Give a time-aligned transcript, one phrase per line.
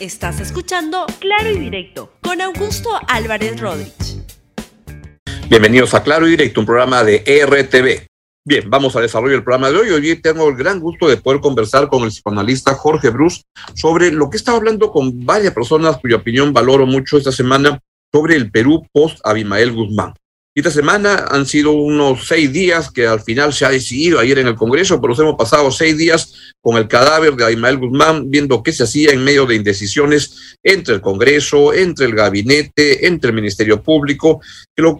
[0.00, 4.22] Estás escuchando Claro y Directo con Augusto Álvarez Rodríguez.
[5.50, 8.06] Bienvenidos a Claro y Directo, un programa de RTV.
[8.44, 9.90] Bien, vamos al desarrollo del programa de hoy.
[9.90, 13.42] Hoy tengo el gran gusto de poder conversar con el psicoanalista Jorge Bruce
[13.74, 17.80] sobre lo que he estado hablando con varias personas cuya opinión valoro mucho esta semana
[18.12, 20.14] sobre el Perú post Abimael Guzmán.
[20.58, 24.48] Esta semana han sido unos seis días que al final se ha decidido ayer en
[24.48, 28.60] el Congreso, pero nos hemos pasado seis días con el cadáver de Aymael Guzmán, viendo
[28.64, 33.36] qué se hacía en medio de indecisiones entre el Congreso, entre el gabinete, entre el
[33.36, 34.40] Ministerio Público,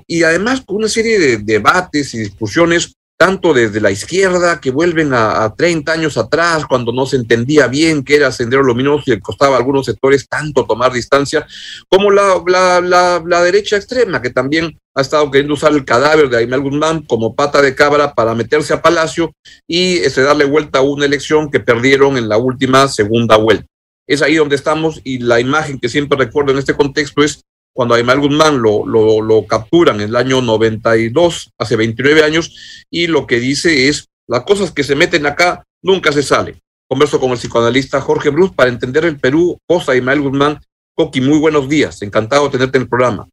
[0.07, 5.13] y además con una serie de debates y discusiones tanto desde la izquierda, que vuelven
[5.13, 9.21] a, 30 años atrás, cuando no se entendía bien qué era Sendero Luminoso y le
[9.21, 11.45] costaba a algunos sectores tanto tomar distancia,
[11.89, 16.37] como la, la, la, derecha extrema, que también ha estado queriendo usar el cadáver de
[16.37, 19.33] Aymel Guzmán como pata de cabra para meterse a Palacio
[19.67, 23.67] y este, darle vuelta a una elección que perdieron en la última segunda vuelta.
[24.07, 27.95] Es ahí donde estamos y la imagen que siempre recuerdo en este contexto es cuando
[27.95, 33.27] a Aymal Guzmán lo, lo, capturan en el año 92, hace 29 años, y lo
[33.27, 36.61] que dice es, las cosas que se meten acá nunca se salen.
[36.89, 40.59] Converso con el psicoanalista Jorge Bruce para entender el Perú post Aymal Guzmán.
[40.95, 43.29] Coqui, muy buenos días, encantado de tenerte en el programa.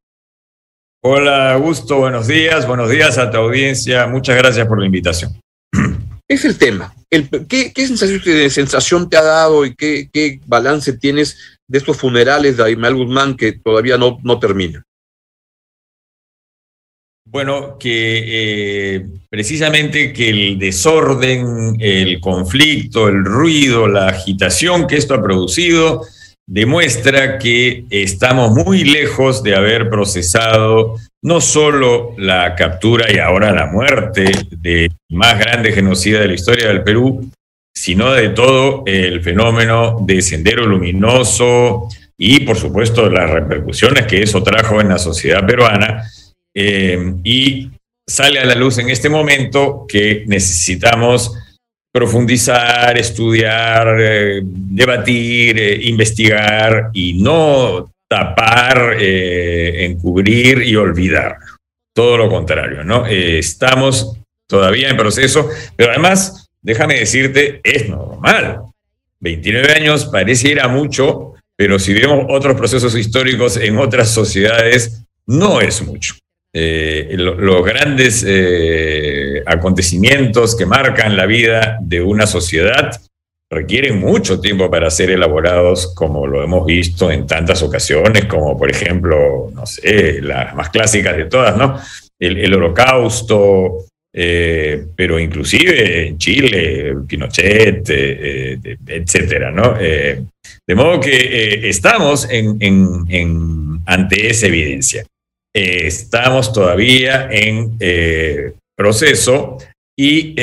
[1.01, 5.39] Hola, Augusto, buenos días, buenos días a tu audiencia, muchas gracias por la invitación.
[6.27, 6.91] Es el tema.
[7.11, 7.85] El, ¿qué, ¿qué,
[8.49, 13.35] sensación, te ha dado y qué, qué balance tienes de estos funerales de Aymal Guzmán
[13.35, 14.83] que todavía no, no terminan?
[17.27, 25.15] Bueno, que eh, precisamente que el desorden, el conflicto, el ruido, la agitación que esto
[25.15, 26.03] ha producido
[26.47, 33.65] demuestra que estamos muy lejos de haber procesado no solo la captura y ahora la
[33.65, 37.31] muerte del más grande genocida de la historia del Perú,
[37.75, 44.41] sino de todo el fenómeno de sendero luminoso y, por supuesto, las repercusiones que eso
[44.41, 46.09] trajo en la sociedad peruana.
[46.55, 47.69] Eh, y
[48.07, 51.37] sale a la luz en este momento que necesitamos
[51.91, 61.37] profundizar, estudiar, eh, debatir, eh, investigar y no tapar, encubrir y olvidar.
[61.93, 63.05] Todo lo contrario, ¿no?
[63.07, 68.61] estamos todavía en proceso, pero además déjame decirte, es normal.
[69.19, 75.81] 29 años pareciera mucho, pero si vemos otros procesos históricos en otras sociedades, no es
[75.83, 76.15] mucho.
[76.51, 82.99] Eh, los grandes eh, acontecimientos que marcan la vida de una sociedad
[83.49, 88.71] requieren mucho tiempo para ser elaborados, como lo hemos visto en tantas ocasiones, como por
[88.71, 91.79] ejemplo, no sé, las más clásicas de todas, ¿no?
[92.17, 93.85] El, el holocausto,
[94.17, 99.73] eh, pero inclusive en Chile, Pinochet, eh, eh, etcétera, ¿no?
[99.77, 102.25] de modo que estamos
[103.85, 105.05] ante esa evidencia.
[105.53, 107.77] estamos todavía en
[108.75, 109.57] proceso
[109.97, 110.33] y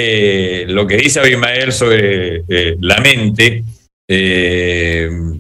[0.66, 2.42] lo que dice Abimael sobre
[2.78, 3.64] la mente,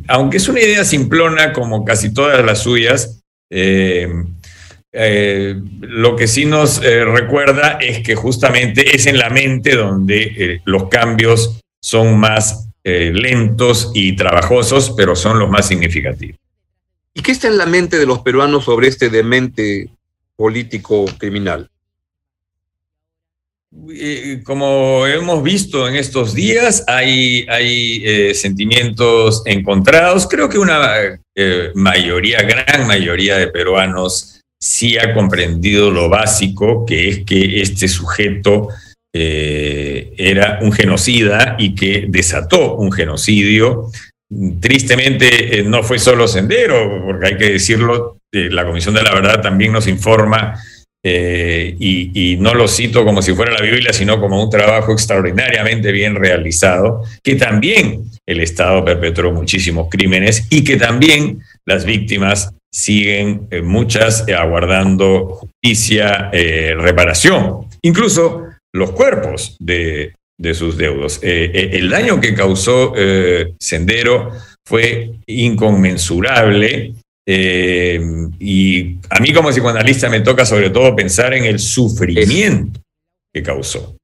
[0.08, 3.20] aunque es una idea simplona como casi todas las suyas,
[4.94, 10.22] eh, lo que sí nos eh, recuerda es que justamente es en la mente donde
[10.22, 16.36] eh, los cambios son más lentos y trabajosos, pero son los más significativos.
[17.14, 19.88] ¿Y qué está en la mente de los peruanos sobre este demente
[20.34, 21.70] político criminal?
[24.42, 30.26] Como hemos visto en estos días, hay, hay sentimientos encontrados.
[30.26, 31.20] Creo que una
[31.76, 38.68] mayoría, gran mayoría de peruanos sí ha comprendido lo básico, que es que este sujeto
[39.12, 43.90] eh, era un genocida y que desató un genocidio.
[44.60, 49.12] Tristemente eh, no fue solo Sendero, porque hay que decirlo, eh, la Comisión de la
[49.12, 50.54] Verdad también nos informa,
[51.04, 55.90] y, y, no lo cito como si fuera la Biblia, sino como un trabajo extraordinariamente
[55.90, 63.48] bien realizado, que también el Estado perpetró muchísimos crímenes y que también las víctimas siguen
[63.50, 70.14] eh, muchas eh, aguardando justicia, eh, reparación, incluso los cuerpos de,
[70.54, 71.20] sus deudos.
[71.22, 72.94] el daño que causó
[73.60, 74.32] Sendero
[74.66, 82.80] fue inconmensurable y a mí como psicoanalista me toca sobre todo pensar en el sufrimiento
[83.32, 83.96] que causó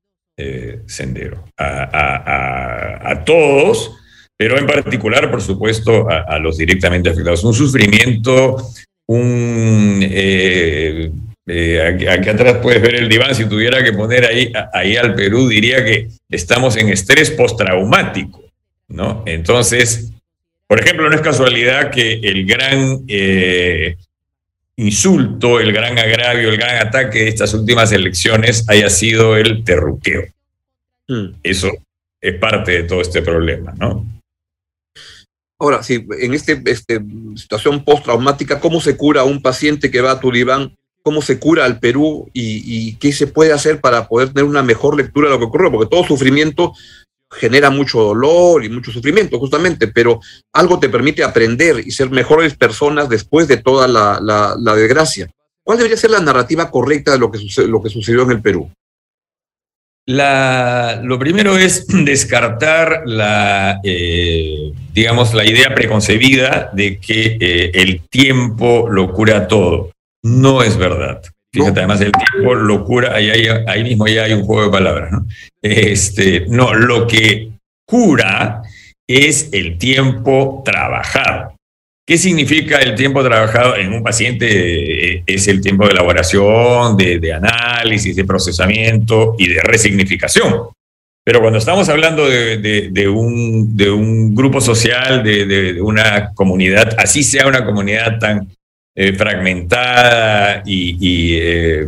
[0.86, 3.98] Sendero a todos
[4.38, 7.42] pero en particular, por supuesto, a, los directamente afectados.
[7.42, 8.70] Un sufrimiento,
[9.06, 9.98] un...
[10.00, 11.10] Eh,
[11.50, 15.48] eh, aquí, atrás puedes ver el diván, si tuviera que poner ahí, ahí al Perú,
[15.48, 18.44] diría que estamos en estrés postraumático,
[18.86, 19.24] ¿no?
[19.26, 20.12] Entonces,
[20.68, 23.96] Por ejemplo, no es casualidad que el gran eh,
[24.76, 30.26] insulto, el gran agravio, el gran ataque de estas últimas elecciones haya sido el terruqueo.
[31.08, 31.28] Mm.
[31.42, 31.72] Eso
[32.20, 34.17] es parte de todo este problema, ¿no?
[35.60, 37.00] Ahora, si en esta este,
[37.34, 40.76] situación postraumática, ¿cómo se cura a un paciente que va a Tulibán?
[41.02, 42.28] ¿Cómo se cura al Perú?
[42.32, 45.72] Y, qué se puede hacer para poder tener una mejor lectura de lo que ocurrió?
[45.72, 46.74] Porque todo sufrimiento
[47.30, 50.20] genera mucho dolor y mucho sufrimiento, justamente, pero
[50.52, 55.28] algo te permite aprender y ser mejores personas después de toda la, desgracia.
[55.62, 58.70] ¿Cuál debería ser la narrativa correcta de lo que, lo que sucedió en el Perú?
[60.08, 68.00] La, lo primero es descartar la, eh, digamos, la idea preconcebida de que eh, el
[68.08, 69.90] tiempo lo cura todo.
[70.22, 71.22] No es verdad.
[71.52, 73.30] Fíjate, además el tiempo lo cura, ahí,
[73.66, 75.12] ahí, mismo ya hay un juego de palabras.
[75.12, 75.26] ¿no?
[75.60, 77.50] Este, no, lo que
[77.86, 78.62] cura
[79.06, 81.54] es el tiempo trabajado.
[82.08, 84.46] ¿Qué significa el tiempo trabajado en un paciente?
[85.16, 90.68] Eh, es el tiempo de elaboración, de, análisis, de procesamiento y de resignificación.
[91.22, 98.18] Pero cuando estamos hablando de, un, grupo social, de, una comunidad, así sea una comunidad
[98.18, 98.48] tan
[98.96, 101.86] eh, fragmentada y, eh,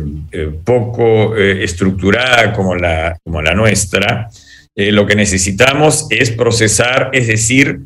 [0.63, 4.29] poco estructurada como la, como la nuestra,
[4.75, 7.79] lo que necesitamos es procesar, es decir,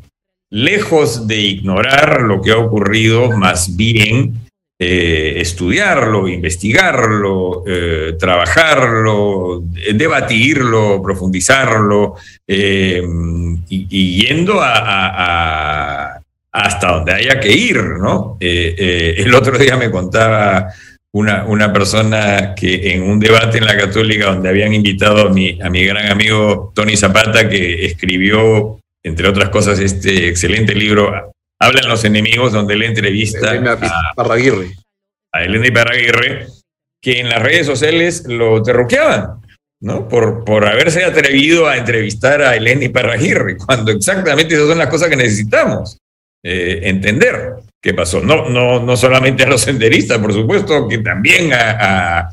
[0.50, 4.46] lejos de ignorar lo que ha ocurrido, más bien
[4.78, 9.62] eh, estudiarlo, investigarlo, eh, trabajarlo,
[9.94, 12.16] debatirlo, profundizarlo,
[12.46, 13.02] eh,
[13.70, 14.60] y, yendo
[16.52, 18.36] hasta donde haya que ir, ¿no?
[18.38, 20.68] el otro día me contaba
[21.12, 25.84] una, una, persona que en un debate en la Católica donde habían invitado a mi
[25.86, 32.52] gran amigo Tony Zapata, que escribió entre otras cosas, este excelente libro, Hablan los enemigos,
[32.52, 34.72] donde él entrevista a, Parraguirre.
[35.32, 36.46] a Elena Parraguirre,
[37.00, 39.40] que en las redes sociales lo terroqueaban,
[39.80, 40.08] ¿no?
[40.08, 45.08] Por, por haberse atrevido a entrevistar a Elena Parraguirre, cuando exactamente esas son las cosas
[45.08, 45.98] que necesitamos
[46.44, 48.20] eh, entender qué pasó.
[48.20, 52.28] No, no, no solamente a los senderistas, por supuesto, que también a...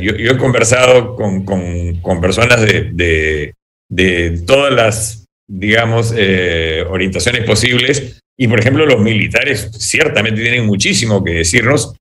[0.00, 3.54] yo, he conversado con, con, personas de, de,
[3.90, 5.20] de todas las
[5.50, 8.22] digamos, eh, orientaciones posibles.
[8.36, 11.94] Y, por ejemplo, los militares ciertamente tienen muchísimo que decirnos.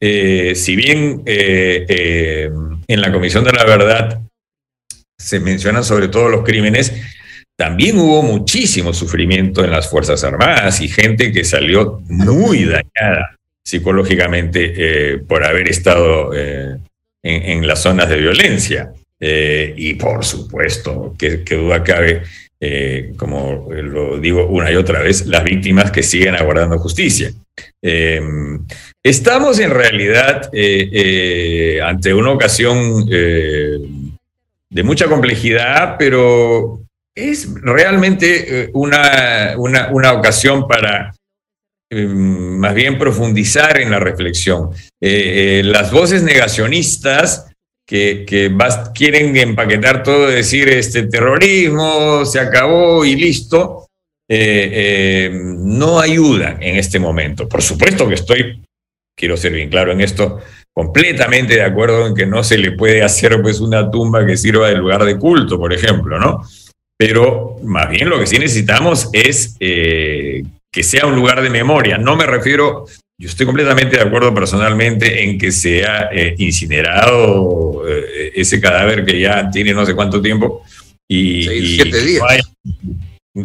[0.00, 2.50] Eh, si bien eh,
[2.86, 4.20] en la Comisión de la Verdad
[5.16, 6.92] se mencionan sobre todo los crímenes,
[7.56, 15.18] también hubo muchísimo sufrimiento en las Fuerzas Armadas y gente que salió muy dañada psicológicamente
[15.26, 18.92] por haber estado en, las zonas de violencia.
[19.18, 22.22] y por supuesto, que, que duda cabe,
[22.58, 27.30] eh, como lo digo una y otra vez, las víctimas que siguen aguardando justicia.
[27.82, 28.20] Eh,
[29.02, 36.80] estamos en realidad eh, ante una ocasión de mucha complejidad, pero
[37.14, 41.14] es realmente una, una, una ocasión para
[41.90, 44.70] más bien profundizar en la reflexión.
[45.00, 47.46] las voces negacionistas
[47.86, 48.26] que,
[48.94, 53.86] quieren empaquetar todo, decir este terrorismo se acabó y listo,
[54.28, 57.48] eh, eh, no ayudan en este momento.
[57.48, 58.60] Por supuesto que estoy,
[59.16, 60.40] quiero ser bien claro en esto,
[60.74, 64.68] completamente de acuerdo en que no se le puede hacer pues una tumba que sirva
[64.68, 66.42] de lugar de culto, por ejemplo, ¿no?
[66.98, 71.98] Pero más bien lo que sí necesitamos es eh, que sea un lugar de memoria.
[71.98, 72.86] No me refiero
[73.18, 79.18] yo estoy completamente de acuerdo personalmente en que sea eh, incinerado eh, ese cadáver que
[79.18, 80.62] ya tiene no sé cuánto tiempo
[81.08, 82.22] y, siete días.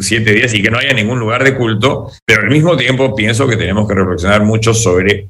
[0.00, 3.46] siete días y que no haya ningún lugar de culto, pero al mismo tiempo pienso
[3.46, 5.28] que tenemos que reflexionar mucho sobre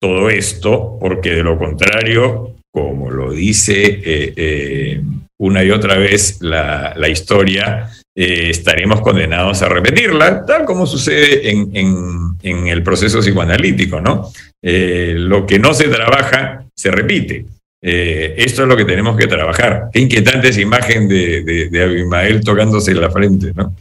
[0.00, 5.02] todo esto, porque de lo contrario, como lo dice eh,
[5.38, 11.50] una y otra vez la, la historia, eh, estaremos condenados a repetirla, tal como sucede
[11.50, 14.30] en, en, el proceso psicoanalítico, ¿no?
[14.62, 17.44] Eh, lo que no se trabaja, se repite.
[17.82, 19.88] Eh, esto es lo que tenemos que trabajar.
[19.92, 23.74] Qué inquietante esa imagen de, de, Abimael tocándose la frente, ¿no?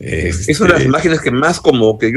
[0.00, 2.12] es una de las este, imágenes que más como que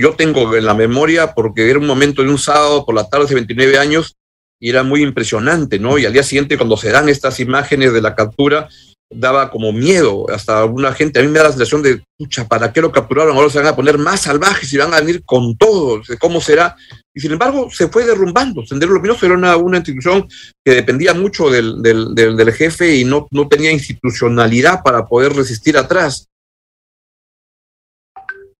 [0.00, 3.24] yo, tengo en la memoria porque era un momento de un sábado por la tarde
[3.24, 4.16] hace 29 años
[4.60, 5.98] y era muy impresionante, ¿no?
[5.98, 8.68] Y al día siguiente cuando se dan estas imágenes de la captura,
[9.10, 11.18] daba como miedo hasta alguna gente.
[11.18, 13.36] A mí me da la sensación de, pucha, ¿para qué lo capturaron?
[13.36, 16.02] Ahora se van a poner más salvajes y van a venir con todo.
[16.18, 16.76] ¿Cómo será?
[17.14, 18.64] Y sin embargo, se fue derrumbando.
[18.66, 20.26] Sendero Luminoso era una, una institución
[20.64, 25.76] que dependía mucho del, del, del, jefe y no, no tenía institucionalidad para poder resistir
[25.76, 26.28] atrás.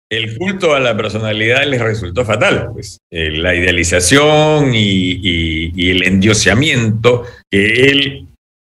[0.08, 7.24] el culto a la personalidad les resultó fatal, pues eh, la idealización y, el endioseamiento
[7.50, 8.25] que él,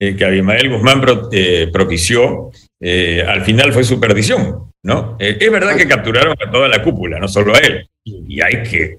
[0.03, 5.17] eh, que Abimael Guzmán eh, propició, al final fue su perdición, ¿no?
[5.21, 8.99] es verdad que capturaron a toda la cúpula, no solo a él, y hay que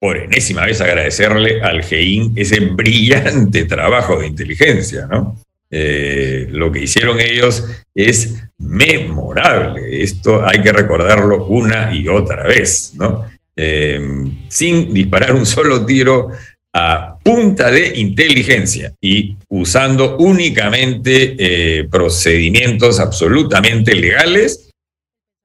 [0.00, 5.36] por enésima vez agradecerle al GEIN ese brillante trabajo de inteligencia, ¿no?
[5.70, 10.02] Eh, lo que hicieron ellos es memorable.
[10.02, 13.26] Esto hay que recordarlo una y otra vez, ¿no?
[13.54, 14.00] Eh,
[14.48, 16.30] sin disparar un solo tiro
[16.72, 24.70] a punta de inteligencia y usando únicamente eh, procedimientos absolutamente legales,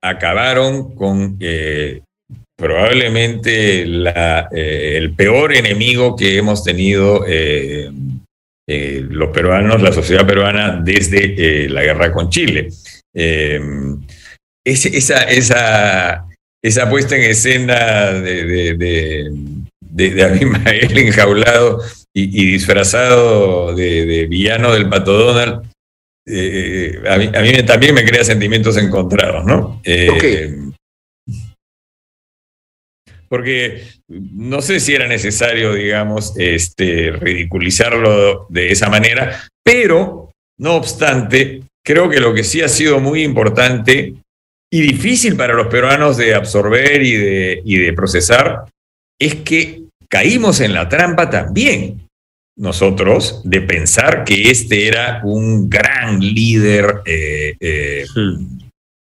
[0.02, 1.38] acabaron con
[2.58, 7.26] probablemente el peor enemigo que hemos tenido
[8.66, 12.70] eh, los peruanos, la sociedad peruana desde eh, la guerra con Chile.
[13.14, 13.60] Eh,
[14.66, 16.26] esa, esa,
[16.62, 19.30] esa, puesta en escena de,
[20.24, 21.82] Abimael enjaulado
[22.14, 25.66] y, disfrazado de, villano del Pato Donald,
[27.08, 29.82] a mí, también me crea sentimientos encontrados, ¿no?
[33.34, 41.64] porque no sé si era necesario, digamos, este, ridiculizarlo de esa manera, pero no obstante,
[41.84, 44.14] creo que lo que sí ha sido muy importante
[44.72, 48.66] y difícil para los peruanos de absorber y de, y de procesar
[49.20, 49.83] es que
[50.14, 52.08] caímos en la trampa también
[52.56, 58.06] nosotros de pensar que este era un gran líder eh, eh,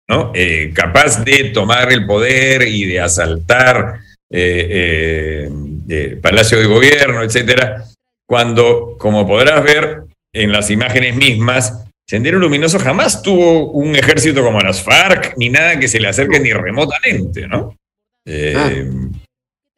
[0.07, 0.31] ¿no?
[0.33, 5.47] Eh, capaz de tomar el poder y de asaltar eh,
[5.87, 7.85] eh Palacio de Gobierno, etcétera,
[8.27, 14.59] cuando, como podrás ver en las imágenes mismas, Sendero Luminoso jamás tuvo un ejército como
[14.61, 17.77] las FARC, ni nada que se le acerque ni remotamente, ¿no?
[18.25, 18.71] Eh, ah.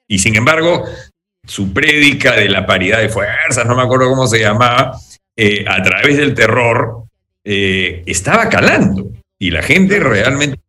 [0.07, 0.85] Y sin embargo,
[1.45, 4.97] su prédica de la paridad de fuerzas, no me acuerdo cómo se llamaba,
[5.35, 7.03] eh, a través del terror,
[7.43, 9.11] estaba calando.
[9.37, 10.59] Y la gente realmente,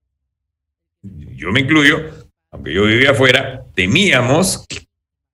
[1.34, 4.66] yo me incluyo, aunque yo vivía afuera, temíamos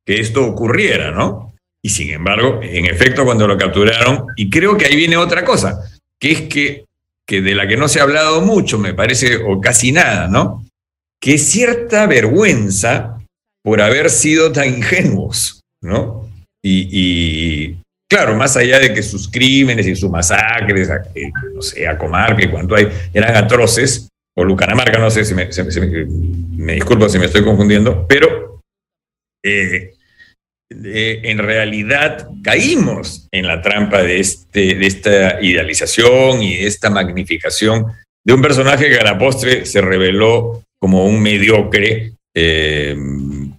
[0.05, 1.53] que esto ocurriera, ¿no?
[1.81, 5.81] Y sin embargo, en efecto, cuando lo capturaron, y creo que ahí viene otra cosa,
[6.19, 6.85] que es que,
[7.27, 10.65] que de la que no se ha hablado mucho, me parece, o casi nada, ¿no?
[11.19, 13.12] Que cierta vergüenza
[13.65, 16.29] por haber sido tan ingenuos, ¿no?
[16.65, 17.77] Y,
[18.09, 22.43] claro, más allá de que sus crímenes y sus masacres, eh, no sé, a Comarca
[22.45, 25.49] y cuanto hay, eran atroces, o Lucanamarca, no sé si me,
[26.57, 28.61] me, disculpo si me estoy confundiendo, pero
[29.45, 29.93] eh,
[30.71, 37.87] en realidad caímos en la trampa de, este, de esta idealización y de esta magnificación
[38.25, 42.97] de un personaje que a la postre se reveló como un mediocre, eh,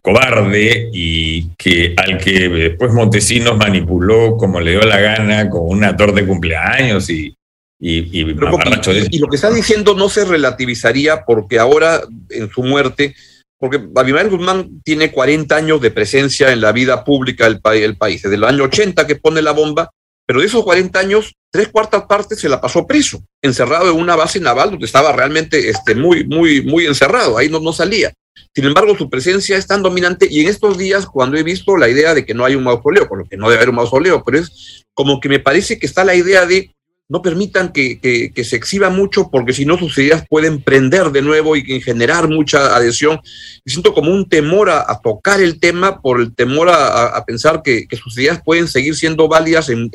[0.03, 5.95] cobarde y que al que después Montesinos manipuló como le dio la gana con una
[5.95, 7.33] torta de cumpleaños y,
[7.79, 13.15] y, lo que está diciendo no se relativizaría porque ahora, en su muerte,
[13.57, 18.35] porque Abimael Guzmán tiene 40 años de presencia en la vida pública del, país, desde
[18.35, 19.89] el año 80 que pone la bomba,
[20.25, 24.17] pero de esos 40 años, tres cuartas partes se la pasó preso, encerrado en una
[24.17, 28.13] base naval donde estaba realmente este, muy, muy, muy encerrado, ahí no, no salía.
[28.55, 31.89] Sin embargo, su presencia es tan dominante y en estos días, cuando he visto la
[31.89, 34.23] idea de que no hay un mausoleo, por lo que no debe haber un mausoleo,
[34.23, 36.73] pero es como que me parece que está la idea de
[37.09, 41.55] no permitan que, se exhiba mucho porque si no sus ideas pueden prender de nuevo
[41.55, 43.19] y generar mucha adhesión.
[43.65, 47.87] Me siento como un temor a, tocar el tema por el temor a, pensar que,
[47.97, 49.91] sus ideas pueden seguir siendo válidas en,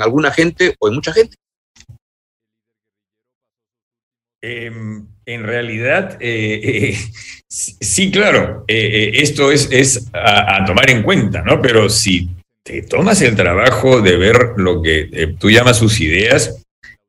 [0.00, 1.36] alguna gente o en mucha gente.
[4.40, 6.98] Em, en realidad, eh, eh,
[7.48, 11.60] sí, claro, eh, esto es, es a, tomar en cuenta, ¿no?
[11.62, 12.30] Pero si
[12.62, 16.62] te tomas el trabajo de ver lo que tú llamas sus ideas,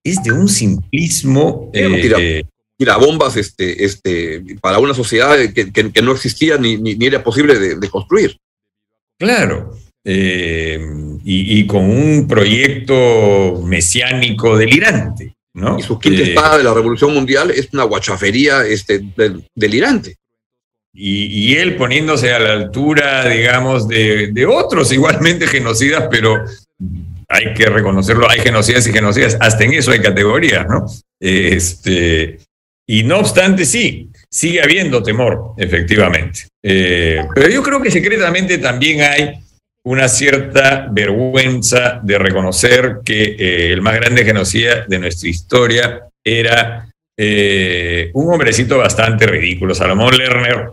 [0.04, 1.72] es de un simplismo.
[2.76, 7.90] Tira, bombas este, este, para una sociedad que, no existía ni, ni, era posible de,
[7.90, 8.38] construir.
[9.18, 9.78] Claro.
[10.04, 15.34] Y, con un proyecto mesiánico delirante.
[15.54, 15.78] ¿No?
[15.78, 19.02] Y su quinta espada de la Revolución Mundial es una guachafería este,
[19.54, 20.18] delirante
[20.96, 26.44] y, él poniéndose a la altura, digamos, de, otros igualmente genocidas, pero
[27.28, 30.86] hay que reconocerlo, hay genocidas y genocidas, hasta en eso hay categorías, ¿no?
[31.20, 32.38] Este,
[32.86, 36.42] y no obstante, sí, sigue habiendo temor, efectivamente.
[36.62, 39.43] Eh, pero yo creo que secretamente también hay
[39.86, 46.90] una cierta vergüenza de reconocer que eh, el más grande genocida de nuestra historia era
[47.18, 50.72] eh, un hombrecito bastante ridículo, Salomón Lerner,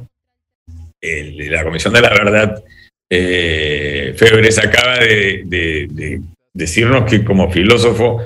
[1.01, 2.63] el de la Comisión de la Verdad,
[3.09, 8.23] eh, Febres acaba de, decirnos que como filósofo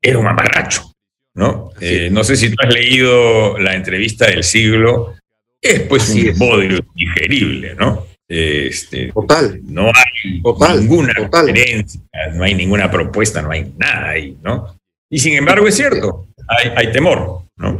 [0.00, 0.92] era un mamarracho,
[1.34, 1.72] ¿no?
[1.80, 5.14] Eh, no sé si tú has leído la entrevista del siglo,
[5.60, 8.06] es pues un bodrio digerible, ¿no?
[8.26, 9.60] Este, total.
[9.64, 12.00] No hay ninguna diferencia,
[12.32, 14.78] no hay ninguna propuesta, no hay nada ahí, ¿no?
[15.10, 17.78] Y sin embargo es cierto, hay, hay temor, ¿no?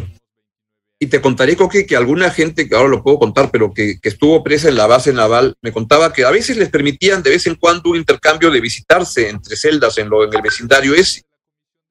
[0.99, 4.43] Y te contaré, Coque, que alguna gente, que ahora lo puedo contar, pero que, estuvo
[4.45, 7.57] presa en la base naval, me contaba que a veces les permitían de vez en
[7.57, 11.23] cuando un intercambio de visitarse entre celdas en, lo, en el vecindario ese.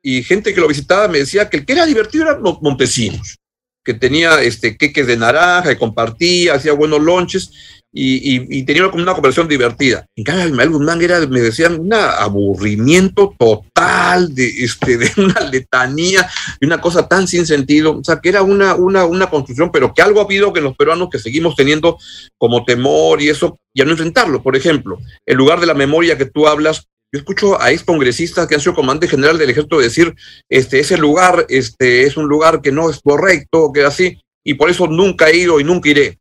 [0.01, 3.37] Y gente que lo visitaba me decía que el que era divertido era Montesinos,
[3.83, 7.51] que tenía este, queques de naranja y compartía, hacía buenos lonches
[7.95, 10.05] y, tenía como una conversación divertida.
[10.15, 16.27] En cambio, Ismael Guzmán era, me decían, un aburrimiento total de, este, de una letanía
[16.59, 17.99] y una cosa tan sin sentido.
[17.99, 20.75] O sea, que era una, una, una construcción, pero que algo ha habido que los
[20.75, 21.99] peruanos que seguimos teniendo
[22.37, 24.41] como temor y eso, ya no enfrentarlo.
[24.41, 24.97] Por ejemplo,
[25.27, 28.61] el lugar de la memoria que tú hablas, yo escucho a ex congresistas que han
[28.61, 30.15] sido comandante general del ejército decir,
[30.49, 34.71] este, ese lugar este, es un lugar que no es correcto, que así, y por
[34.71, 36.17] eso nunca he ido y nunca iré.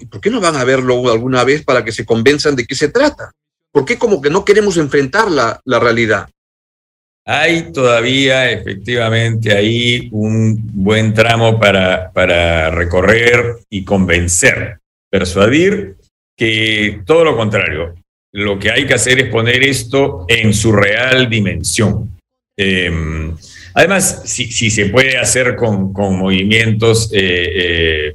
[0.00, 2.74] ¿Y por qué no van a verlo alguna vez para que se convenzan de qué
[2.74, 3.32] se trata?
[3.72, 6.28] ¿Por qué como que no queremos enfrentar la, realidad?
[7.24, 14.78] Hay todavía efectivamente ahí un buen tramo para, para recorrer y convencer,
[15.10, 15.96] persuadir
[16.36, 17.94] que todo lo contrario,
[18.32, 22.18] lo que hay que hacer es poner esto en su real dimensión.
[22.56, 23.36] Em,
[23.74, 28.14] además, si, se puede hacer con, movimientos eh, eh,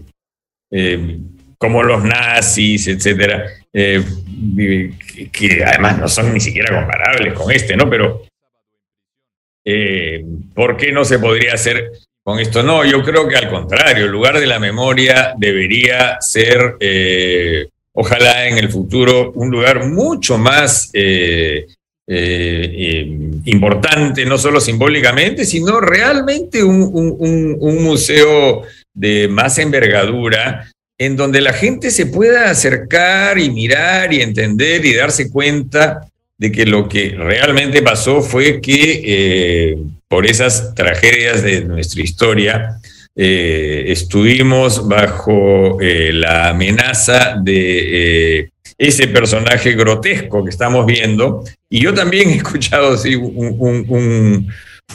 [0.71, 1.19] eh,
[1.57, 4.03] como los nazis, etcétera, eh,
[5.31, 7.89] que, además no son ni siquiera comparables con este, ¿no?
[7.89, 8.23] Pero,
[9.65, 10.23] eh,
[10.53, 11.91] ¿por qué no se podría hacer
[12.23, 12.61] con esto?
[12.61, 18.47] No, yo creo que al contrario, el lugar de la memoria debería ser, eh, ojalá
[18.47, 20.91] en el futuro, un lugar mucho más
[23.46, 31.92] importante, no solo simbólicamente, sino realmente un museo de más envergadura en donde la gente
[31.92, 36.07] se pueda acercar y mirar y entender y darse cuenta
[36.38, 42.77] de que lo que realmente pasó fue que eh, por esas tragedias de nuestra historia
[43.16, 51.44] eh, estuvimos bajo eh, la amenaza de ese personaje grotesco que estamos viendo.
[51.70, 52.96] Y yo también he escuchado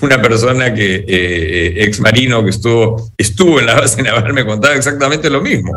[0.01, 1.05] una persona que,
[1.77, 5.73] ex marino que estuvo, estuvo en la base naval, me contaba exactamente lo mismo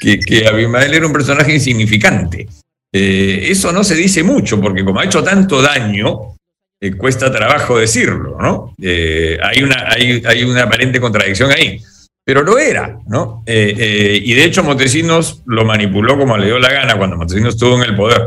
[0.00, 2.46] que, que Abimael era un personaje insignificante.
[2.92, 6.36] Eh, eso no se dice mucho, porque como ha hecho tanto daño,
[6.80, 8.74] eh, cuesta trabajo decirlo, ¿no?
[8.80, 11.80] Eh, hay, una, hay, hay, una aparente contradicción ahí,
[12.24, 13.44] pero lo era, ¿no?
[13.46, 17.82] y de hecho Montesinos lo manipuló como le dio la gana cuando Montesinos estuvo en
[17.88, 18.22] el poder.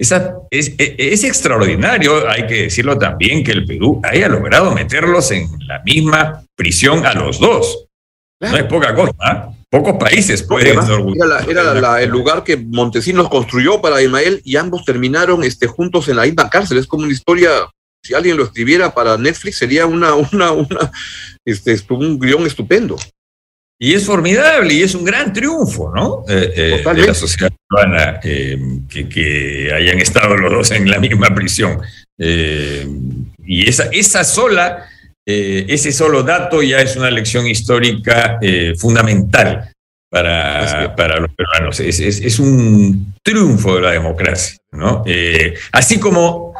[0.00, 5.46] Esa, es, es, extraordinario, hay que decirlo también, que el Perú haya logrado meterlos en
[5.66, 7.86] la misma prisión a los dos.
[8.40, 9.12] No es poca cosa.
[9.20, 9.52] ¿ah?
[9.68, 10.78] Pocos países pueden
[11.46, 16.22] Era, el lugar que Montesinos construyó para Ismael y ambos terminaron este, juntos en la
[16.22, 16.78] misma cárcel.
[16.78, 17.50] Es como una historia,
[18.02, 20.90] si alguien lo escribiera para Netflix, sería una, una, una,
[21.44, 22.96] este, un guion estupendo.
[23.82, 26.24] Y es formidable y es un gran triunfo, ¿no?
[26.28, 31.34] Eh, eh, de la sociedad peruana eh, que, hayan estado los dos en la misma
[31.34, 31.80] prisión.
[32.18, 34.86] y esa, esa sola
[35.32, 39.70] eh, ese solo dato ya es una lección histórica eh, fundamental
[40.10, 41.78] para, para, los peruanos.
[41.78, 44.58] Es, un triunfo de la democracia.
[44.72, 45.04] ¿no?
[45.06, 46.54] Eh, así como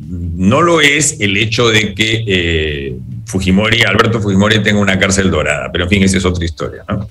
[0.00, 5.84] no lo es el hecho de que Fujimori, Alberto Fujimori tenga una cárcel dorada, pero
[5.84, 6.84] en fin, esa es otra historia.
[6.88, 7.08] ¿no?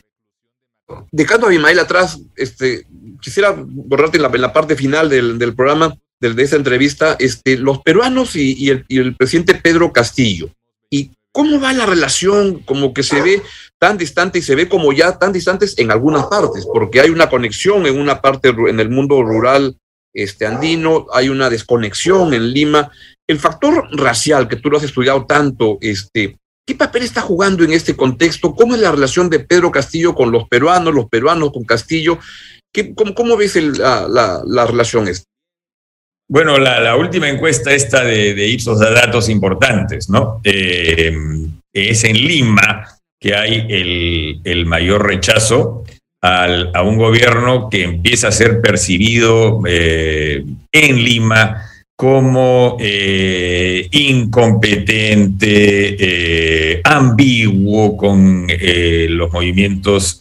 [1.11, 2.85] Dejando a Abimael atrás, este,
[3.21, 8.35] quisiera borrarte en la, parte final del, del programa de, esa entrevista, este, los peruanos
[8.35, 10.49] y, el, presidente Pedro Castillo.
[10.89, 12.59] ¿Y cómo va la relación?
[12.59, 13.41] Como que se ve
[13.79, 17.29] tan distante y se ve como ya tan distantes en algunas partes, porque hay una
[17.29, 19.75] conexión en una parte, en el mundo rural
[20.13, 22.91] este, andino, hay una desconexión en Lima.
[23.27, 27.73] El factor racial, que tú lo has estudiado tanto, este, ¿qué papel está jugando en
[27.73, 28.55] este contexto?
[28.55, 32.19] ¿Cómo es la relación de Pedro Castillo con los peruanos, los peruanos con Castillo?
[32.73, 35.25] ¿Qué, cómo, ves la, la, la relación esta?
[36.29, 40.39] Bueno, la, última encuesta esta de, de, Ipsos da datos importantes, ¿no?
[40.45, 41.13] Eh,
[41.73, 42.87] es en Lima
[43.19, 43.67] que hay
[44.43, 45.80] el, mayor rechazo
[46.21, 56.81] a un gobierno que empieza a ser percibido eh, en Lima como eh, incompetente, eh,
[56.83, 60.19] ambiguo con los movimientos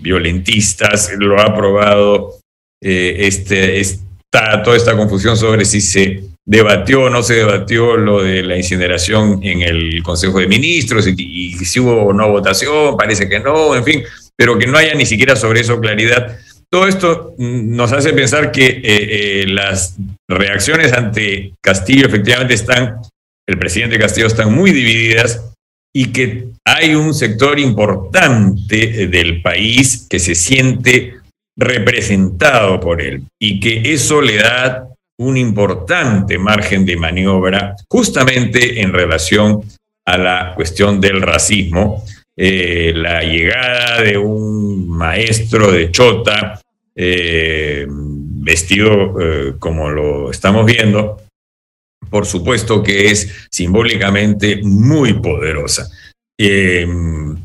[0.00, 1.12] violentistas.
[1.18, 2.36] Lo ha probado
[2.80, 8.44] este, esta, toda esta confusión sobre si se debatió o no se debatió lo de
[8.44, 13.40] la incineración en el Consejo de Ministros y, si hubo o no votación, parece que
[13.40, 14.04] no, en fin,
[14.36, 16.38] pero que no haya ni siquiera sobre eso claridad.
[16.70, 19.96] Todo esto nos hace pensar que eh, eh, las
[20.28, 23.00] reacciones ante Castillo efectivamente están,
[23.48, 25.52] el presidente Castillo están muy divididas
[25.94, 31.14] y que hay un sector importante eh, del país que se siente
[31.58, 38.92] representado por él y que eso le da un importante margen de maniobra justamente en
[38.92, 39.62] relación
[40.06, 42.04] a la cuestión del racismo.
[42.36, 46.60] La llegada de un maestro de Chota
[46.98, 51.20] eh, vestido eh, como lo estamos viendo,
[52.08, 55.90] por supuesto que es simbólicamente muy poderosa.
[56.38, 56.86] Eh,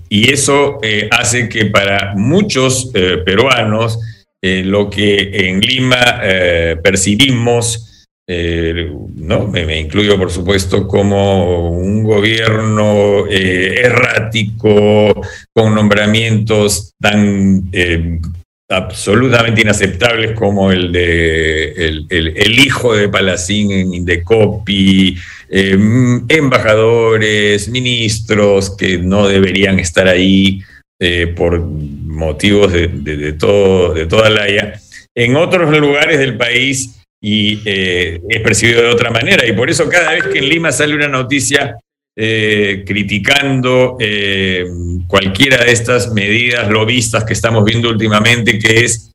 [0.07, 0.79] y eso
[1.11, 2.91] hace que para muchos
[3.25, 3.99] peruanos
[4.41, 6.21] lo que en Lima
[6.83, 7.90] percibimos,
[9.15, 9.47] ¿no?
[9.47, 15.13] Me, incluyo por supuesto como un gobierno errático,
[15.53, 17.69] con nombramientos tan
[18.71, 21.73] absolutamente inaceptables como el de
[22.09, 25.17] el, hijo de Palacín en Indecopi,
[25.49, 30.61] em, embajadores, ministros que no deberían estar ahí
[30.99, 34.79] eh, por motivos de, todo, de toda la IA,
[35.15, 39.45] en otros lugares del país y eh, es percibido de otra manera.
[39.47, 41.77] Y por eso cada vez que en Lima sale una noticia
[42.17, 44.65] eh, criticando eh,
[45.07, 49.07] cualquiera de estas medidas lobistas que estamos viendo últimamente, que es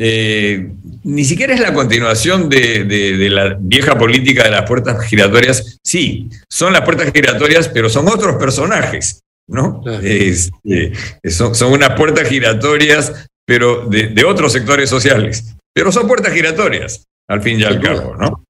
[0.00, 5.78] ni siquiera es la continuación de, la vieja política de las puertas giratorias.
[5.82, 9.82] Sí, son las puertas giratorias, pero son otros personajes, ¿no?
[10.00, 10.92] Este,
[11.28, 15.56] son, son, unas puertas giratorias, pero de, otros sectores sociales.
[15.74, 18.44] Pero son puertas giratorias, al fin y al cabo, ¿no?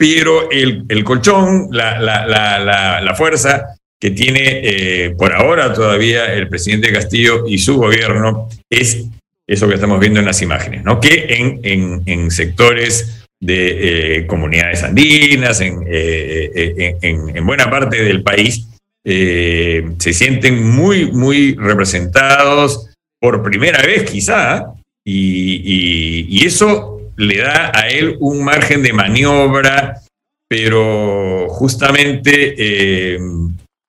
[0.00, 7.58] pero el, colchón, la, fuerza que tiene eh, por ahora todavía el presidente Castillo y
[7.58, 9.04] su gobierno es
[9.46, 11.00] eso que estamos viendo en las imágenes, ¿no?
[11.00, 18.68] que en, sectores de eh, comunidades andinas, eh, en, buena parte del país,
[19.04, 22.90] se sienten muy, muy representados
[23.20, 24.72] por primera vez quizá,
[25.04, 30.00] y eso le da a él un margen de maniobra,
[30.48, 33.18] pero justamente eh,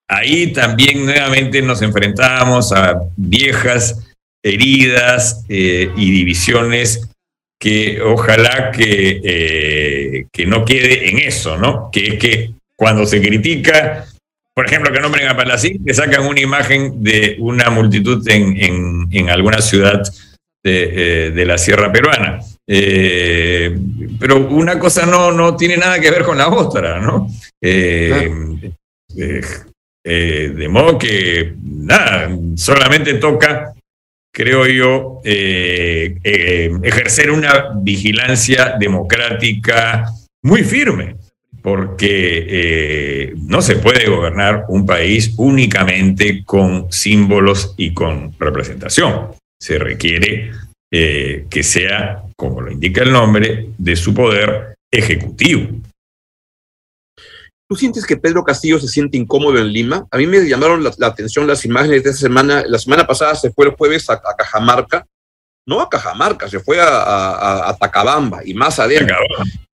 [0.08, 7.10] ahí también nuevamente nos enfrentábamos a viejas heridas eh, y divisiones
[7.60, 11.90] que ojalá que, eh, que no quede en eso, ¿no?
[11.92, 14.06] Que es que cuando se critica,
[14.54, 19.30] por ejemplo, que nombren a Palacín, que sacan una imagen de una multitud en, en,
[19.30, 20.02] alguna ciudad
[20.64, 22.40] de, de la Sierra Peruana.
[22.74, 23.78] Eh,
[24.18, 27.28] pero una cosa no, no tiene nada que ver con la otra, ¿no?
[27.60, 28.32] Eh,
[30.04, 33.74] eh, de modo que, nada, solamente toca,
[34.34, 40.06] creo yo, ejercer una vigilancia democrática
[40.42, 41.18] muy firme,
[41.62, 49.41] porque no se puede gobernar un país únicamente con símbolos y con representación.
[49.62, 50.52] Se requiere
[50.92, 55.82] eh, que sea, como lo indica el nombre, de su poder ejecutivo.
[57.70, 60.06] ¿Tú sientes que Pedro Castillo se siente incómodo en Lima?
[60.12, 62.64] A mí me llamaron la, atención las imágenes de esa semana.
[62.68, 65.06] La semana pasada se fue el jueves a, Cajamarca,
[65.66, 69.16] no a Cajamarca, se fue a, a, Tacabamba y más adentro.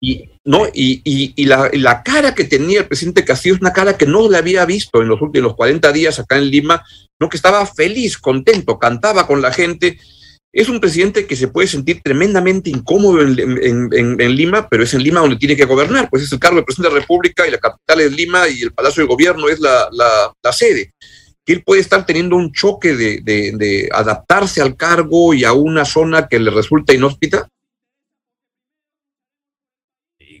[0.01, 0.65] Y, ¿no?
[0.73, 1.01] Y,
[1.35, 4.37] y, la, la, cara que tenía el presidente Castillo es una cara que no le
[4.37, 6.83] había visto en los últimos 40 días acá en Lima,
[7.19, 9.97] no que estaba feliz, contento, cantaba con la gente
[10.55, 15.19] es un presidente que se puede sentir tremendamente incómodo en, Lima, pero es en Lima
[15.19, 17.57] donde tiene que gobernar, pues es el cargo de presidente de la República y la
[17.57, 19.89] capital es Lima y el Palacio de Gobierno es la,
[20.53, 20.93] sede.
[21.45, 26.27] Que él puede estar teniendo un choque de, adaptarse al cargo y a una zona
[26.27, 27.47] que le resulta inhóspita.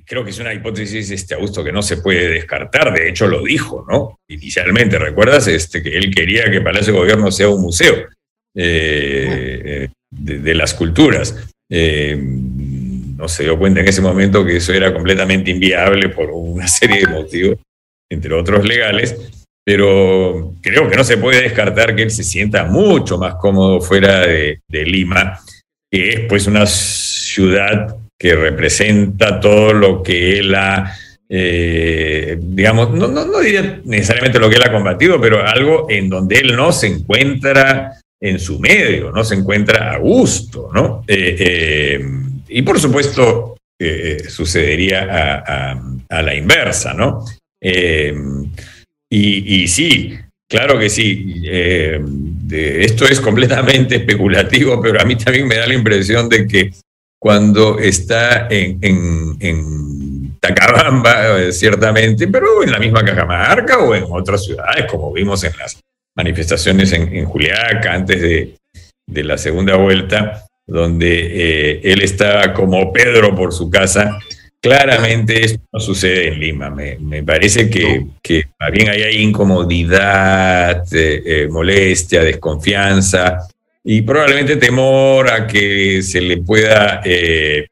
[0.07, 2.93] creo que es una hipótesis, este Augusto, que no se puede descartar.
[2.93, 4.19] De hecho, lo dijo, ¿no?
[4.27, 5.47] Inicialmente, ¿recuerdas?
[5.47, 8.05] Este, que él quería que Palacio de Gobierno sea un museo.
[8.55, 11.35] Eh, de, las culturas.
[11.69, 16.67] Eh, no se dio cuenta en ese momento que eso era completamente inviable por una
[16.67, 17.57] serie de motivos,
[18.09, 23.17] entre otros legales, pero creo que no se puede descartar que él se sienta mucho
[23.17, 25.39] más cómodo fuera de, Lima,
[25.91, 30.95] que es pues una ciudad que representa todo lo que él ha,
[31.27, 36.09] eh, digamos, no, no, no, diría necesariamente lo que él ha combatido, pero algo en
[36.09, 41.03] donde él no se encuentra en su medio, no se encuentra a gusto, ¿no?
[41.07, 42.05] Eh, eh,
[42.49, 43.57] y por supuesto,
[44.29, 45.43] sucedería
[46.07, 47.25] a, la inversa, ¿no?
[49.17, 50.13] Y, y, sí,
[50.45, 51.41] claro que sí.
[52.51, 56.73] esto es completamente especulativo, pero a mí también me da la impresión de que
[57.17, 58.77] cuando está en,
[59.39, 65.43] en, Tacabamba, eh, ciertamente, pero en la misma Cajamarca o en otras ciudades, como vimos
[65.45, 65.79] en las
[66.15, 73.53] manifestaciones en, Juliaca antes de, la segunda vuelta, donde eh, él estaba como Pedro por
[73.53, 74.19] su casa.
[74.65, 76.71] Claramente esto no sucede en Lima.
[76.71, 83.47] Me, parece que, que más bien hay incomodidad, eh, molestia, desconfianza
[83.83, 87.67] y probablemente temor a que se le pueda eh,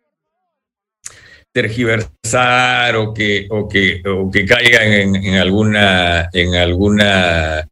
[1.52, 7.68] tergiversar o que, o que, o que caiga en, alguna, en alguna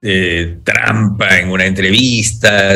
[0.00, 2.70] eh, trampa, en una entrevista.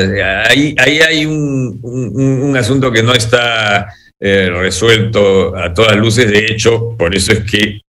[0.49, 6.31] Ahí, ahí hay un, asunto que no está eh, resuelto a todas luces.
[6.31, 7.81] De hecho, por eso es que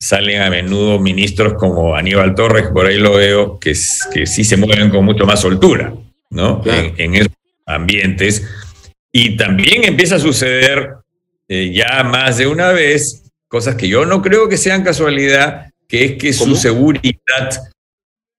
[0.00, 3.74] salen a menudo ministros como Aníbal Torres, por ahí lo veo, que,
[4.12, 5.92] que sí se mueven con mucho más soltura.
[6.30, 6.62] ¿no?
[6.66, 7.32] En, esos
[7.64, 8.46] ambientes.
[9.12, 10.96] Y también empieza a suceder
[11.48, 16.04] eh, ya más de una vez cosas que yo no creo que sean casualidad, que
[16.04, 17.50] es que su seguridad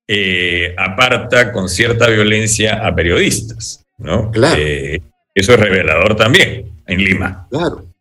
[0.07, 4.31] eh, aparta con cierta violencia a periodistas, ¿no?
[4.31, 4.61] Claro.
[4.61, 5.01] Eh,
[5.33, 7.47] eso es revelador también en Lima.
[7.51, 7.93] Claro.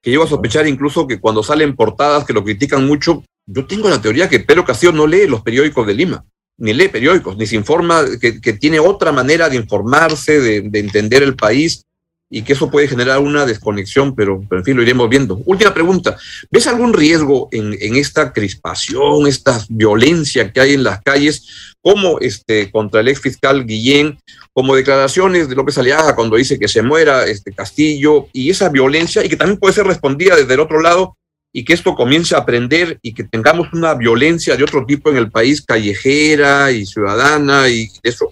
[0.00, 3.88] Que llevo a sospechar incluso que cuando salen portadas que lo critican mucho, yo tengo
[3.88, 6.24] la teoría que Pedro Castillo no lee los periódicos de Lima
[6.56, 11.34] ni lee periódicos, ni se informa, que, tiene otra manera de informarse, de, entender el
[11.34, 11.84] país
[12.30, 15.40] y que eso puede generar una desconexión, pero, en fin, lo iremos viendo.
[15.44, 16.16] Última pregunta,
[16.50, 22.70] ¿ves algún riesgo en, esta crispación, esta violencia que hay en las calles, como este,
[22.70, 24.18] contra el ex fiscal Guillén,
[24.52, 29.24] como declaraciones de López Aliaga cuando dice que se muera este Castillo, y esa violencia,
[29.24, 31.16] y que también puede ser respondida desde el otro lado
[31.56, 35.16] y que esto comience a aprender y que tengamos una violencia de otro tipo en
[35.16, 38.28] el país, callejera y ciudadana y eso.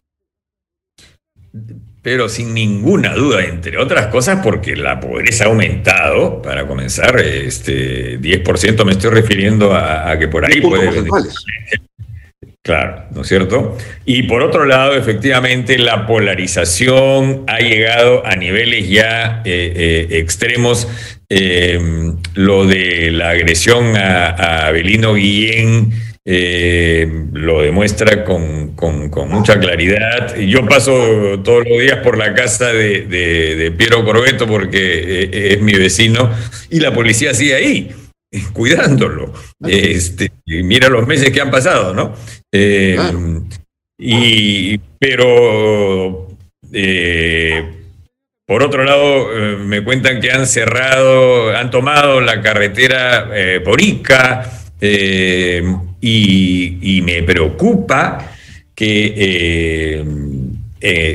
[2.02, 8.18] Pero sin ninguna duda, entre otras cosas, porque la pobreza ha aumentado, para comenzar, este
[8.20, 11.04] 10% me estoy refiriendo a, que por ahí puede...
[12.64, 13.76] Claro, ¿no es cierto?
[14.04, 20.86] Y por otro lado, efectivamente, la polarización ha llegado a niveles ya eh, eh, extremos.
[21.28, 21.80] Eh,
[22.34, 25.92] lo de la agresión a, Abelino Guillén
[26.24, 28.74] lo demuestra con,
[29.28, 30.36] mucha claridad.
[30.36, 35.72] Yo paso todos los días por la casa de, de Piero Corbeto porque es mi
[35.74, 36.30] vecino
[36.70, 37.94] y la policía sigue ahí
[38.52, 39.32] cuidándolo.
[39.66, 42.14] Este, mira los meses que han pasado, ¿no?
[42.50, 42.96] Eh,
[43.98, 46.28] y, pero,
[46.72, 47.70] eh,
[48.46, 53.30] por otro lado, eh, me cuentan que han cerrado, han tomado la carretera
[53.64, 53.80] por
[56.02, 58.32] Y, me preocupa
[58.74, 60.04] que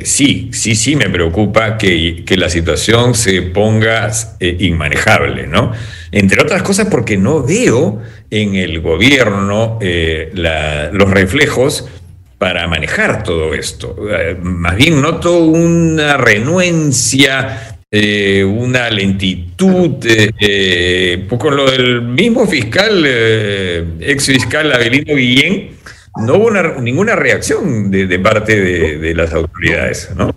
[0.05, 5.73] sí, sí, sí me preocupa que, que la situación se ponga inmanejable, ¿no?
[6.11, 10.31] Entre otras cosas porque no veo en el gobierno eh,
[10.91, 11.87] los reflejos
[12.37, 13.95] para manejar todo esto.
[14.09, 19.97] Eh, más bien noto una renuencia, eh, una lentitud,
[21.37, 25.77] con lo del mismo fiscal, ex fiscal Abelino Guillén,
[26.17, 30.35] no hubo ninguna reacción de, parte de, de, las autoridades, ¿no?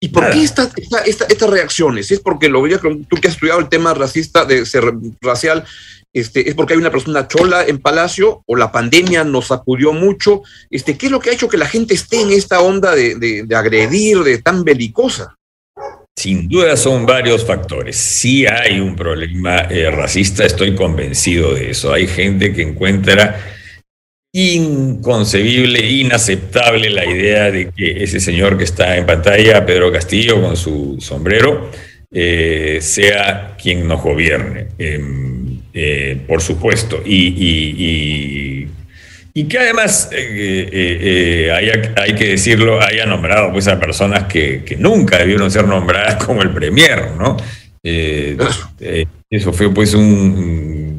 [0.00, 2.10] ¿Y por qué estas reacciones?
[2.12, 4.84] ¿Es porque lo veía tú que has estudiado el tema racista, de ser
[5.20, 5.64] racial,
[6.12, 10.42] este, es porque hay una persona chola en Palacio o la pandemia nos sacudió mucho?
[10.70, 13.46] Este, ¿Qué es lo que ha hecho que la gente esté en esta onda de,
[13.54, 15.34] agredir, de tan belicosa?
[16.18, 17.96] Sin duda son varios factores.
[17.96, 21.92] Sí hay un problema eh, racista, estoy convencido de eso.
[21.92, 23.40] Hay gente que encuentra
[24.32, 30.56] inconcebible, inaceptable la idea de que ese señor que está en pantalla, Pedro Castillo, con
[30.56, 31.70] su sombrero,
[32.10, 37.00] eh, sea quien nos gobierne, em, eh, por supuesto.
[37.06, 38.57] Y, y,
[39.44, 41.52] que además, eh,
[41.96, 46.50] hay, que decirlo, haya nombrado pues, a personas que, nunca debieron ser nombradas como el
[46.50, 47.36] Premier, ¿no?
[49.30, 50.98] eso fue pues un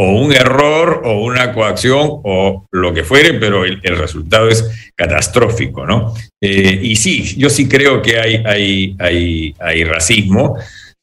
[0.00, 5.84] o un error o una coacción o lo que fuere, pero el, resultado es catastrófico,
[5.84, 6.14] ¿no?
[6.40, 10.56] Eh, y sí, yo sí creo que hay, hay, hay, hay racismo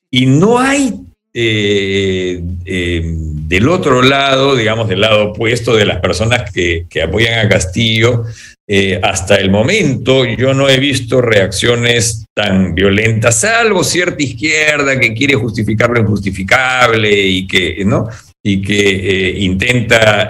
[0.10, 0.94] y no hay
[1.34, 7.50] eh, eh, del otro lado, digamos, del lado opuesto de las personas que, apoyan a
[7.50, 8.24] Castillo,
[8.68, 15.14] eh, hasta el momento yo no he visto reacciones tan violentas, salvo cierta izquierda que
[15.14, 18.08] quiere justificar lo injustificable y que, ¿no?
[18.44, 20.30] y que intenta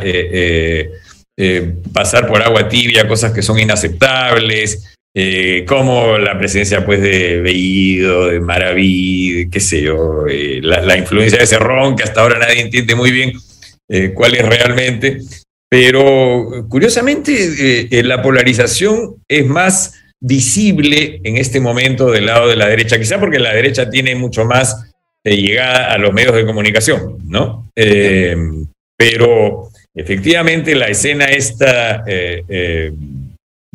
[1.93, 4.84] pasar por agua tibia cosas que son inaceptables.
[5.17, 11.39] Eh, como la presencia pues de Bellido, de Maraví, qué sé yo, eh, la, influencia
[11.39, 13.31] de Cerrón, que hasta ahora nadie entiende muy bien
[13.87, 15.19] eh, cuál es realmente,
[15.69, 22.99] pero curiosamente la polarización es más visible en este momento del lado de la derecha,
[22.99, 24.91] quizá porque la derecha tiene mucho más
[25.23, 27.69] llegada a los medios de comunicación, ¿no?
[28.97, 32.03] pero efectivamente la escena esta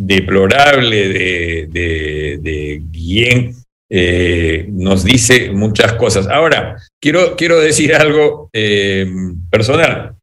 [0.06, 3.54] deplorable de, de, de Guillén
[3.92, 6.26] eh, nos dice muchas cosas.
[6.28, 9.06] Ahora, quiero, quiero decir algo eh,
[9.50, 10.14] personal.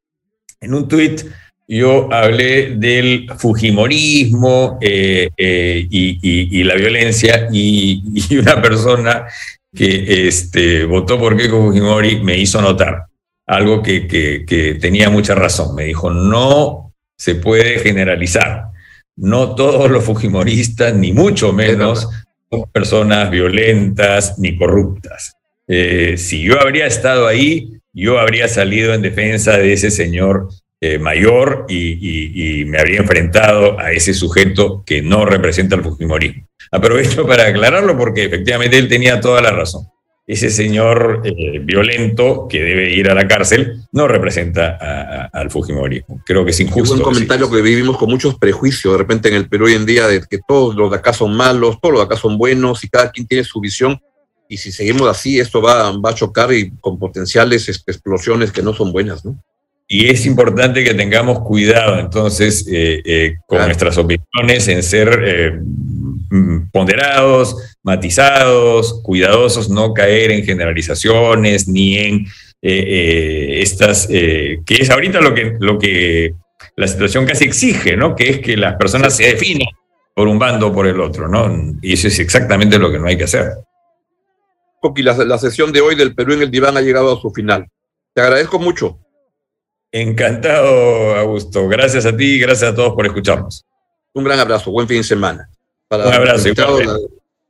[0.61, 1.21] En un tuit
[1.67, 8.01] yo hablé del Fujimorismo eh, y, la violencia y,
[8.37, 9.27] una persona
[9.75, 13.03] que este, votó por Keiko Fujimori me hizo notar
[13.45, 15.75] algo que, que tenía mucha razón.
[15.75, 18.76] Me dijo, no se puede generalizar
[19.17, 22.07] no todos los fujimoristas, ni mucho menos,
[22.49, 25.35] son personas violentas ni corruptas.
[25.67, 30.49] Eh, si yo habría estado ahí, yo habría salido en defensa de ese señor
[30.79, 36.47] eh, mayor y, me habría enfrentado a ese sujeto que no representa el fujimorismo.
[36.71, 39.87] Aprovecho para aclararlo porque efectivamente él tenía toda la razón
[40.27, 46.21] ese señor eh, violento que debe ir a la cárcel no representa al Fujimorismo.
[46.25, 46.95] Creo que es injusto.
[46.95, 50.05] un comentario que vivimos con muchos prejuicios de repente en el Perú hoy en día
[50.05, 52.89] de que todos los de acá son malos, todos los de acá son buenos y
[52.89, 53.97] cada quien tiene su visión.
[54.49, 58.73] Y si seguimos así, esto va, va a chocar y con potenciales explosiones que no
[58.73, 59.41] son buenas, ¿no?
[59.89, 65.96] Y es importante que tengamos cuidado entonces eh, eh, con nuestras opiniones en ser Mm,
[66.71, 72.27] ponderados, matizados, cuidadosos, no caer en generalizaciones ni en
[72.61, 76.33] eh, eh, estas, eh, que es ahorita lo que, lo que
[76.75, 78.15] la situación casi exige, ¿no?
[78.15, 79.67] Que es que las personas se definan
[80.15, 81.77] por un bando o por el otro, ¿no?
[81.81, 83.51] Y eso es exactamente lo que no hay que hacer.
[84.81, 87.31] Coqui, la, la sesión de hoy del Perú en el diván ha llegado a su
[87.31, 87.67] final.
[88.13, 88.99] Te agradezco mucho.
[89.91, 91.67] Encantado, Augusto.
[91.67, 93.65] Gracias a ti y gracias a todos por escucharnos.
[94.13, 94.71] Un gran abrazo.
[94.71, 95.49] Buen fin de semana.
[95.87, 96.49] Para Un abrazo.
[96.49, 96.55] El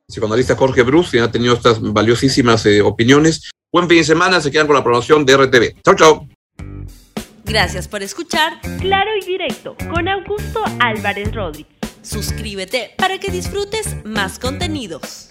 [0.07, 3.51] psicoanalista Jorge Bruce, quien ha tenido estas valiosísimas eh, opiniones.
[3.71, 5.81] Buen fin de semana, se quedan con la programación de RTV.
[5.83, 6.27] Chao, chao.
[7.43, 11.71] Gracias por escuchar Claro y Directo con Augusto Álvarez Rodríguez.
[12.01, 15.27] Suscríbete para que disfrutes más contenidos.